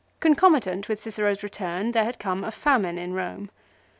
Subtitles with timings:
[0.19, 3.49] Concomitant with Cicero's return there had come a famine in Eome.